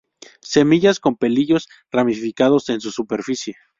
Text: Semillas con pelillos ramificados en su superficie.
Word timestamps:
Semillas 0.41 0.99
con 0.99 1.15
pelillos 1.15 1.69
ramificados 1.91 2.69
en 2.69 2.81
su 2.81 2.89
superficie. 2.89 3.55